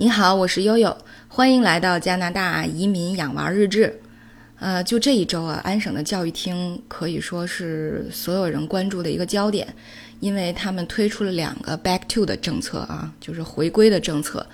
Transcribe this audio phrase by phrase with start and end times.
[0.00, 4.00] 你好，我是悠悠，欢迎来到加拿大移民养娃日志。
[4.60, 9.66] 呃，就这一周啊，安省的教育厅可以说是所有人关注的一个焦点，
[10.20, 14.46] 因为他们推出了两个 Back to 的政策啊，就是回归的政策。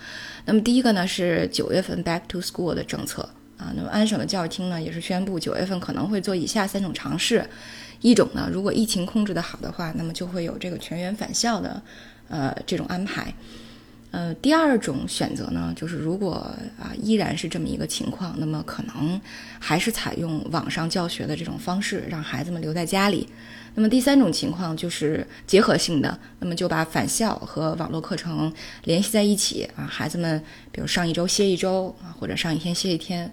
[0.46, 7.44] 那么第一个呢是九月份 Back to School 的政策啊，那么安省的教育厅呢也是宣布九月份可能会做以下三种尝试，
[8.00, 11.82] 一种呢如果疫情控制的好的话，那么就会有这个全员返校的
[12.30, 13.30] 呃这种安排。
[14.14, 16.34] 呃，第二种选择呢，就是如果
[16.78, 19.20] 啊依然是这么一个情况，那么可能
[19.58, 23.28] 还是采用网上教学的这种方式，让孩子们留在家里。
[23.74, 28.54] 那么第三种情况就是结合性的，那么就把返校和网络课程
[28.84, 30.40] 联系在一起啊，孩子们
[30.70, 33.26] 比如上一周歇一周啊，或者上一天歇一天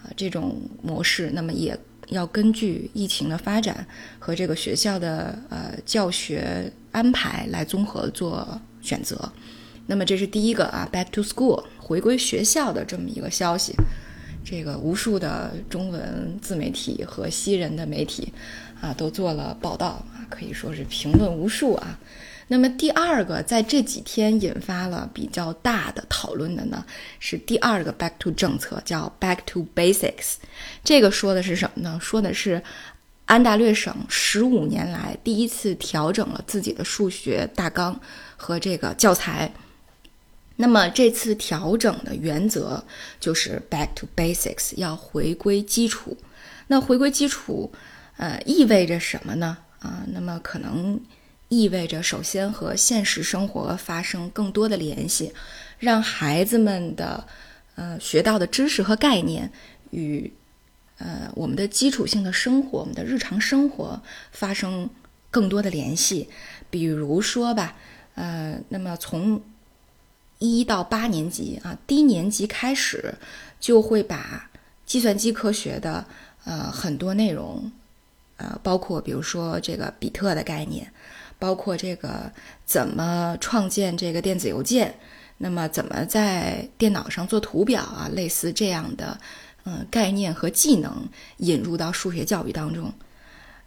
[0.00, 1.76] 啊，这种模式，那么也
[2.10, 3.84] 要根据疫情的发展
[4.20, 9.32] 和这个学校的呃教学安排来综合做选择。
[9.90, 13.74] 那么这是第一个啊，back to school 回归学校的这么一个消息，
[14.44, 18.32] 这个无数的中文自媒体和西人的媒体
[18.80, 21.98] 啊都做了报道啊，可以说是评论无数啊。
[22.46, 26.84] 那么第二个在这几天引发了比较大的讨论的呢，
[27.18, 30.34] 是第二个 back to 政策，叫 back to basics。
[30.84, 31.98] 这个说的是什么呢？
[32.00, 32.62] 说的是
[33.24, 38.00] 安大略省十五年来第一次调整了自己的数学大纲
[38.36, 39.52] 和这个教材。
[40.60, 42.84] 那么这次调整的原则
[43.18, 46.14] 就是 back to basics，要回归基础。
[46.66, 47.72] 那回归基础，
[48.18, 49.56] 呃，意味着什么呢？
[49.78, 51.00] 啊，那么可能
[51.48, 55.32] 意味着首先和现实生活发生更多的联系，
[55.78, 57.26] 让孩子们的
[57.76, 59.50] 呃学到的知识和概念
[59.92, 60.30] 与
[60.98, 64.90] 呃我们的基础性的生活、我们的日常生活发生
[65.30, 66.28] 更多的联系。
[66.68, 67.74] 比如说吧，
[68.14, 69.40] 呃，那么从
[70.40, 73.14] 一到八年级啊，低年级开始
[73.60, 74.50] 就会把
[74.84, 76.04] 计算机科学的
[76.44, 77.70] 呃很多内容，
[78.38, 80.90] 呃，包括比如说这个比特的概念，
[81.38, 82.32] 包括这个
[82.64, 84.94] 怎么创建这个电子邮件，
[85.36, 89.20] 那么怎么在电脑上做图表啊，类似这样的
[89.64, 91.06] 嗯概念和技能
[91.36, 92.92] 引入到数学教育当中。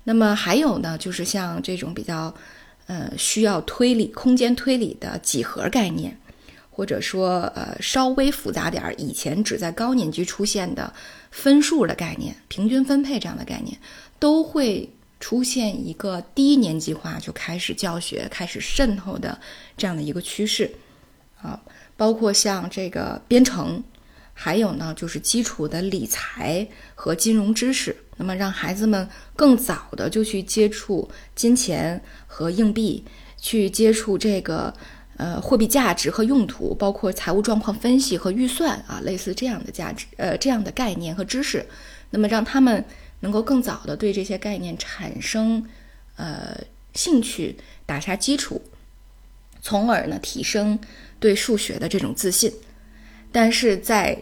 [0.03, 2.33] 那么还有呢，就是像这种比较
[2.87, 6.17] 呃需要推理、空间推理的几何概念。
[6.75, 10.91] 或者说，呃，稍微复杂点儿，以前只在高年级出现的
[11.29, 13.77] 分数的概念、平均分配这样的概念，
[14.17, 14.89] 都会
[15.19, 19.39] 出现一个低年级化就开始教学、开始渗透的
[19.77, 20.73] 这样的一个趋势，
[21.43, 21.61] 啊，
[21.95, 23.83] 包括像这个编程，
[24.33, 33.05] 还有呢就是基础的理财和金融知识，那么让孩子们更早的就去接触金钱和硬币，
[33.37, 34.73] 去接触这个。
[35.15, 41.63] 呃，货币价值和用途，包括财务状况分析和预算啊，类似这样的价值，呃，这样的概念和知识，
[42.09, 42.83] 那么让他们
[43.19, 45.63] 能够更早的对这些概念产生
[46.15, 46.59] 呃
[46.95, 48.59] 兴趣，打下基础，
[49.61, 50.79] 从而呢提升
[51.19, 52.51] 对数学的这种自信。
[53.31, 54.17] 但是在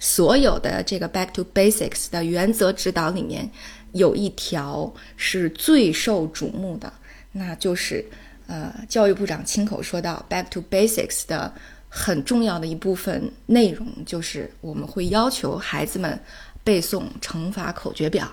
[0.00, 3.48] 所有的这个 back to basics 的原则指导里面，
[3.92, 6.92] 有一条是最受瞩目的，
[7.30, 8.04] 那就是。
[8.46, 11.52] 呃，教育部长亲口说到，Back to Basics 的
[11.88, 16.18] 很重要的一部分内容就是我们会要求孩子们
[16.64, 18.30] 背诵乘法口诀表。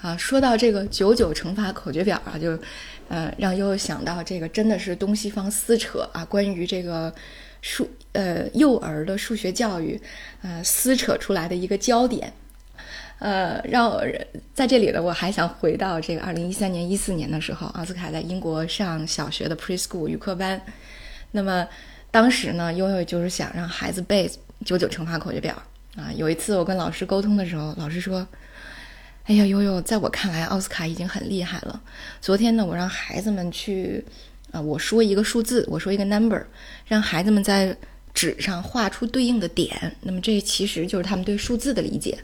[0.00, 2.56] 啊，说到这个九九乘法口诀表啊，就
[3.08, 7.12] 呃让悠悠想到这个真的是东西方撕扯啊，关于这个
[7.62, 10.00] 数呃幼儿的数学教育
[10.42, 12.32] 呃撕扯出来的一个焦点。
[13.18, 14.00] 呃，让
[14.54, 20.60] 在这里呢，我还想回到这个二零一三年、一四年的时候，奥斯卡在英国上小学的 preschool 语课班。
[21.32, 21.66] 那么
[22.12, 24.30] 当时呢，悠悠就是想让孩子背
[24.64, 25.60] 九九乘法口诀表
[25.96, 26.12] 啊。
[26.14, 28.24] 有一次我跟老师沟通的时候，老师说
[29.26, 31.82] ：“哎呀，悠悠，在我看来，奥斯卡已经很厉害了。
[32.20, 34.04] 昨天呢，我让孩子们去
[34.52, 36.40] 啊，我说一个数字，我说一个 number，
[36.86, 37.76] 让孩子们在
[38.14, 39.96] 纸上画出对应的点。
[40.02, 42.16] 那么这其实就是他们对数字的理解。”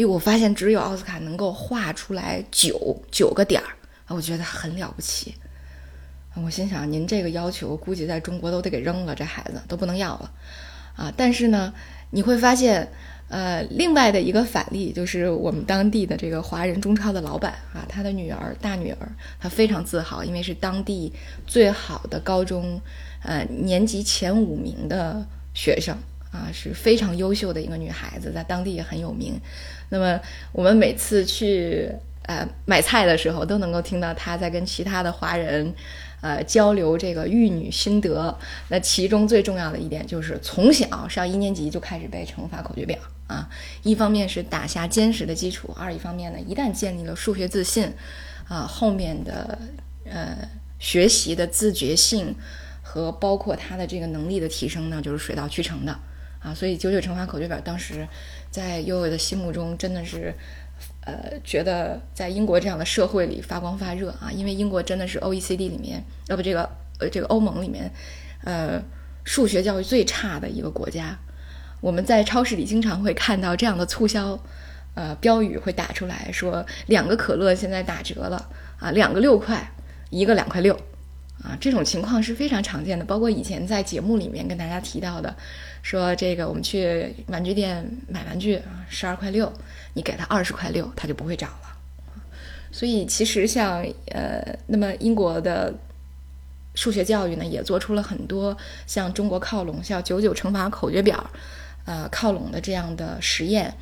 [0.00, 3.68] 因为我发现只有奥斯卡能够画出来九九个点儿，
[4.08, 5.34] 我觉得很了不起。
[6.42, 10.32] 我心想，您这个要求估计在中国都得给扔了，这孩子都不能要了
[10.96, 11.12] 啊。
[11.14, 11.70] 但是呢，
[12.12, 12.90] 你会发现，
[13.28, 21.12] 呃，另外的一个反例就是我们当地的这个华人中超的老板啊，他的女儿大女儿，她非常自豪，因为是当地
[21.46, 22.80] 最好的高中，
[23.22, 25.94] 呃，年级前五名的学生。
[26.32, 29.40] 啊，是非常优秀的一个女孩子，在当地也很有名。
[29.88, 30.20] 那么
[30.52, 31.90] 我们每次去
[32.22, 35.74] 呃买菜的时候，都能够听到她在跟其他的华人
[36.20, 38.38] 呃交流这个育女心得。
[38.68, 42.96] 那其中最重要的一点就是从小上一年级就开始背乘法口诀表
[43.26, 43.48] 啊，
[43.82, 47.92] 一方面是打下坚实的基础，二一方面呢，一旦建立了数学自信，
[48.48, 49.58] 啊，后面的
[50.04, 50.36] 呃
[50.78, 52.34] 学习的自觉性
[52.82, 55.98] 和包括他的这个能力的提升呢，就是水到渠成的
[56.40, 56.52] 啊。
[56.52, 58.06] 所以九九乘法口诀表当时
[58.50, 60.34] 在悠悠的心目中真的是。
[61.02, 66.62] 呃，觉得在英国这样的社会里发光发热啊，因为英国真的是 O E C D 里面，要不这个
[66.98, 67.90] 呃这个欧盟里面，
[68.44, 68.80] 呃
[69.24, 71.18] 数学教育最差的一个国家。
[71.82, 74.38] 我们在超市里经常会看到这样的促销，
[74.94, 78.48] 呃标语会打出来说两个可乐现在打折了
[78.78, 79.72] 啊，两个六块，
[80.08, 80.78] 一个两块六。
[81.42, 85.34] 啊，这种情况是非常常见的，包括以前在节目里面跟大家提到的，
[85.82, 89.50] 说这个我们去玩具店买玩具啊，十二块六，
[89.94, 91.76] 你给他二十块六，他就不会找了。
[92.70, 93.82] 所以其实像
[94.12, 95.74] 呃，那么英国的
[96.74, 101.30] 数学教育呢，也做出了很多向中国靠拢、像九九乘法口诀表，
[101.86, 103.74] 呃靠拢的这样的实验。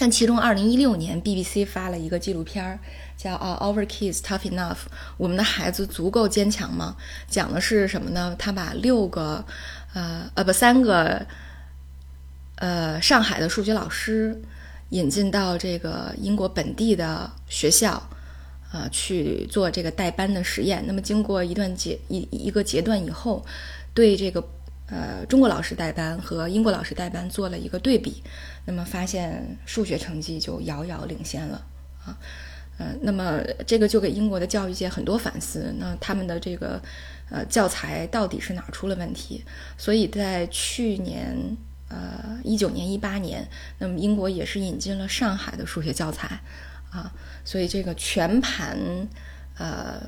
[0.00, 2.78] 但其中，二零一六年 BBC 发了一个纪录片儿，
[3.16, 4.74] 叫《啊 Our Kids Tough Enough》，
[5.16, 6.96] 我们的孩子足够坚强吗？
[7.28, 8.36] 讲的是什么呢？
[8.38, 9.44] 他把六个，
[9.94, 11.26] 呃呃不三个，
[12.56, 14.40] 呃上海的数学老师
[14.90, 18.00] 引进到这个英国本地的学校，
[18.72, 20.84] 呃去做这个代班的实验。
[20.86, 23.44] 那么经过一段阶一一个阶段以后，
[23.92, 24.48] 对这个。
[24.90, 28.22] 呃，中国老师带班和英国老师带班做了一个对比，
[28.64, 31.62] 那么发现数学成绩就遥遥领先了
[32.06, 32.16] 啊。
[32.78, 35.74] 呃，那么这个就给英国的教育界很多反思。
[35.78, 36.80] 那他们的这个
[37.28, 39.44] 呃教材到底是哪出了问题？
[39.76, 41.36] 所以在去年
[41.90, 43.46] 呃一九年、一八年，
[43.78, 46.40] 那么英国也是引进了上海的数学教材
[46.90, 47.12] 啊。
[47.44, 48.78] 所以这个全盘
[49.58, 50.00] 呃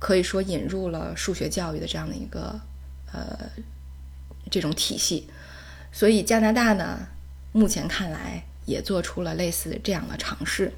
[0.00, 2.58] 可以说引入了数学教育的这样的一个
[3.12, 3.43] 呃。
[4.54, 5.26] 这种体系，
[5.90, 7.08] 所以加拿大呢，
[7.50, 10.72] 目前看来也做出了类似这样的尝试，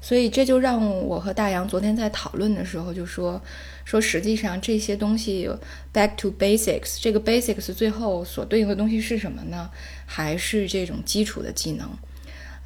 [0.00, 3.40] 所以这就让我和大洋昨天在讨论的时候就说，
[3.84, 5.48] 说实际上这些东西
[5.92, 9.70] back to basics，这个 basics 最后所对应的东西是什么呢？
[10.06, 11.88] 还是这种基础的技能？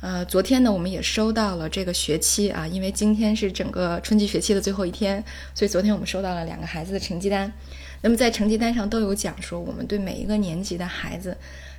[0.01, 5.23] 呃，昨天呢，我们也收到了这个学期啊，因为今天是整个春季学期的最后一天，
[5.55, 7.53] 所以昨天我们收到了两个孩子的成绩单。
[8.01, 11.37] 那么在成绩单上都有讲说，我们对每一个年级的孩子，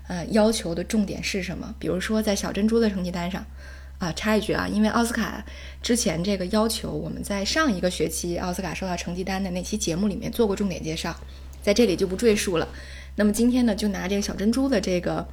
[0.07, 1.73] 呃，要求的重点是什么？
[1.79, 3.45] 比如说在小珍珠的成绩单上，
[3.99, 5.43] 啊，插一句啊，因为奥斯卡
[5.81, 11.15] 之前这个要求，我们在上一个学期奥斯卡收到成绩单的那期节目里面做过重点介绍，
[11.61, 12.67] 在这里就不赘述了。
[13.15, 15.27] 那么今天呢，就拿这个小珍珠的这个，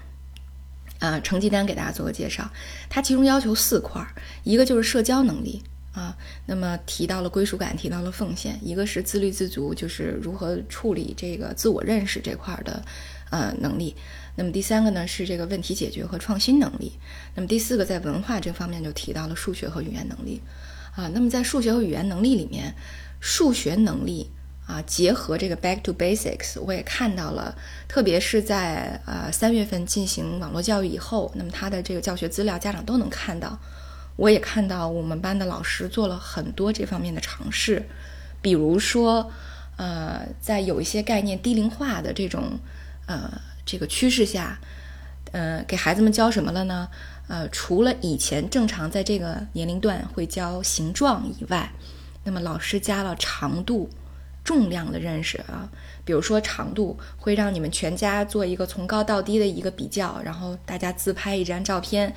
[1.01, 2.51] 呃，成绩单给大家做个介绍。
[2.89, 4.05] 它其中要求四块，
[4.45, 5.63] 一个就是社交能力。
[5.97, 6.15] 啊，
[6.45, 12.85] 那么提到了归属感，提到了奉献，一个是自律自足，就是如何处理这个自我认识这块的
[13.31, 13.97] 呃能力。
[14.37, 16.93] 那么第三个呢是这个问题解决和创新能力。
[17.35, 20.43] 那么第四个在文化这方面就提到了数学和语言能力。
[20.95, 22.75] 啊，那么在数学和语言能力里面，
[23.19, 24.31] 数学能力
[24.67, 27.57] 啊结合这个 back to basics，我也看到了，
[27.89, 33.59] 特别是在呃三月份进行网络教育以后，那么他的这个教学资料家长都能看到。
[34.17, 37.87] 我也看到我们班的老师做了很多这方面的尝试，
[38.41, 39.31] 比如说，
[39.77, 42.59] 呃，在有一些概念低龄化的这种
[43.07, 43.31] 呃
[43.67, 44.59] 这个趋势下，
[45.33, 46.89] 呃，给孩子们教什么了呢？
[47.29, 51.71] 呃，除了以前正常在这个年龄段会教形状以外，
[52.25, 53.91] 那么老师加了长度、
[54.43, 55.69] 重量的认识啊，
[56.07, 62.15] 比如说长度会让你们全家做一个从高到低的一个比较，然后大家自拍一张照片。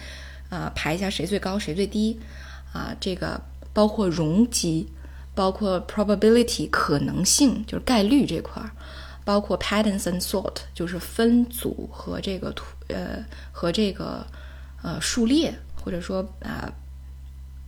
[0.50, 2.20] 啊，排一下谁最高谁最低，
[2.74, 3.40] 啊，这个
[3.72, 4.88] 包括容积，
[5.36, 8.72] 包括 probability 可能性，就是概率这块儿，
[9.24, 14.26] 包括 patterns and sort 就是分组和这个图呃和这个
[14.82, 16.72] 呃数列或者说啊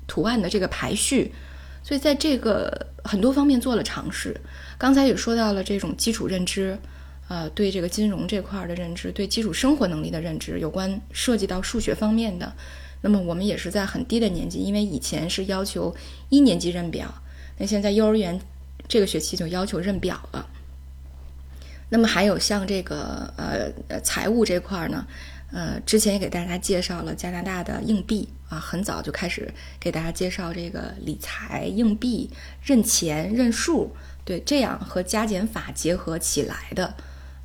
[0.07, 1.33] 图案的这个排序，
[1.83, 4.35] 所以在这个很多方面做了尝试。
[4.77, 6.77] 刚才也说到了这种基础认知。
[7.31, 12.53] 呃，对这个金融这块的认知，对基础生活能力的认知，有关涉及到数学方面的，
[12.99, 15.95] 那么我们也是在很低的年纪，因为以前是要求
[16.27, 17.07] 一年级认表，
[17.57, 18.37] 那现在幼儿园
[18.85, 20.45] 这个学期就要求认表了。
[21.87, 25.07] 那么还有像这个呃呃财务这块呢，
[25.53, 32.29] 呃，之前也给大家介绍了加拿大的硬币啊，很早就开始给大家介绍这个理财硬币
[32.61, 33.95] 认钱认数，
[34.25, 36.93] 对，这样和加减法结合起来的。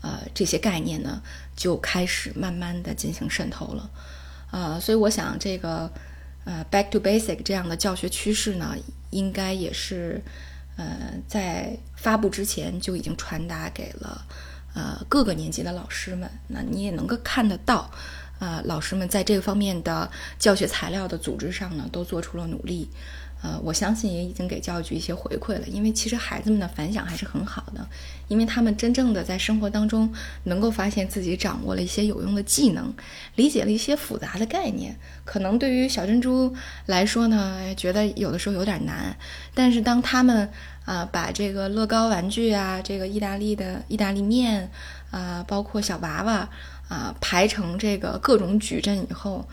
[0.06, 1.20] 呃，这些概念呢，
[1.56, 3.90] 就开始慢慢的进行渗透了，
[4.52, 5.90] 呃，所以我想这个
[6.44, 8.76] 呃，back to basic 这样的教学趋势呢，
[9.10, 10.22] 应该也是
[10.76, 14.24] 呃，在发布之前就已经传达给了
[14.74, 16.30] 呃各个年级的老师们。
[16.46, 17.90] 那你也能够看得到，
[18.38, 20.08] 呃，老师们在这个方面的
[20.38, 22.88] 教学材料的组织上呢，都做出了努力。
[23.46, 27.88] 呃，我相信也已经给教育局一些回馈了，因为其实孩子们的反响还是很好的，
[28.26, 30.12] 因为他们真正的在生活当中
[30.42, 32.92] 能够发现自己掌握了一些有用的技能，
[33.36, 34.96] 理解了一些复杂的概念。
[35.24, 36.52] 可能对于小珍珠
[36.86, 39.16] 来说呢，觉得有的时候有点难，
[39.54, 40.50] 但是当他们
[40.84, 44.68] 啊把这个乐高玩具啊，这个意大利的意大利面
[45.12, 46.48] 啊，包括小娃娃
[46.88, 49.46] 啊排成这个各种矩阵以后。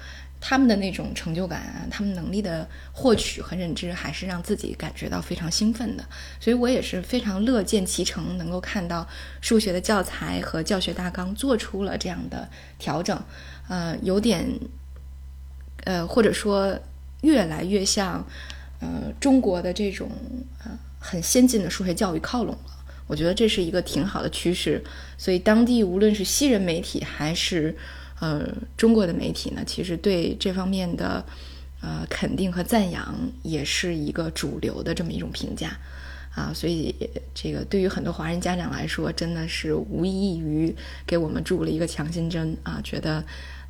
[0.46, 6.04] 他们的那种成就感，他们能力的获取和认知，还是让自己感觉到非常兴奋的。
[6.38, 9.08] 所以我也是非常乐见其成，能够看到
[9.40, 13.18] 数学的教材和教学大纲做出了这样的调整，
[13.70, 14.46] 呃，有点，
[15.86, 16.78] 呃，或者说
[17.22, 18.28] 越来越向，
[18.82, 20.12] 呃，中国的这种
[20.66, 22.84] 呃很先进的数学教育靠拢了。
[23.08, 24.84] 我觉得这是一个挺好的趋势。
[25.18, 27.78] 所以当地无论是西人媒体还是。
[28.24, 31.22] 呃，中国的媒体呢，其实对这方面的
[31.82, 35.78] 呃肯定和赞扬，也是一个主流的这么一种评价
[36.34, 36.54] 啊。
[36.56, 36.96] 所以
[37.34, 40.74] 这个对于很多华人家长来说，真的是无异于
[41.06, 42.80] 给我们注了一个强心针啊。
[42.82, 43.22] 觉得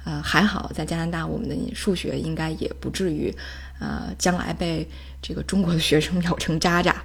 [0.06, 3.34] 呃还好，在加拿大，我们的数学应该也不至于
[3.80, 4.88] 呃将来被
[5.20, 7.04] 这个中国的学生咬成渣渣。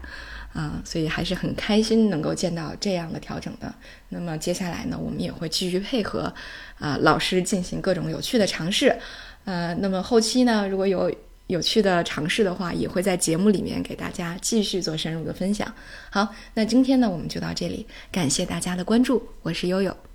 [0.53, 3.73] 啊，所以还是很开心能够见到这样的调整的。
[4.09, 6.33] 那么接下来呢，我们也会继续配合
[6.79, 8.97] 啊老师进行各种有趣的尝试。
[9.45, 11.15] 呃，那么后期呢，如果有
[11.47, 15.73] 有趣的尝试的话，也会在节目里面给大家继续做深入的分享。
[16.11, 20.08] 好，那今天呢，我们就到这里，感谢大家的关注，我是悠悠。